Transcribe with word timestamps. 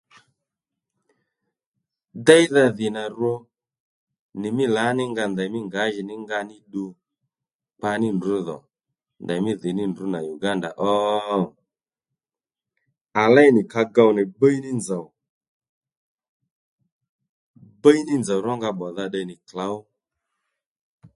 Déydha 2.25 2.63
dhì 2.77 2.87
nà 2.95 3.03
rwo 3.17 3.33
nì 4.39 4.47
mí 4.57 4.65
lǎní 4.75 5.03
nga 5.11 5.23
ndèymí 5.33 5.59
ngǎjìnínga 5.67 6.39
ní 6.49 6.55
ddu 6.61 6.85
kpa 7.77 7.91
ní 8.01 8.07
ndrǔ 8.13 8.35
dhò 8.47 8.57
ndèymí 9.23 9.51
dhì 9.61 9.71
ní 9.77 9.83
ndrǔ 9.91 10.05
nà 10.13 10.19
Uganda 10.33 10.69
ó? 10.91 10.93
À 13.21 13.23
léy 13.35 13.49
nì 13.55 13.61
ka 13.71 13.81
gow 13.95 14.09
nì 14.17 14.23
bíy 14.39 14.57
ní 14.63 14.71
nzòw 14.79 15.05
Bbíy 17.77 17.99
ní 18.07 18.15
nzòw 18.21 18.39
rónga 18.45 18.69
pbò-dha 18.73 19.05
tde 19.09 19.19
nì 19.29 19.35
klǒw 19.47 19.75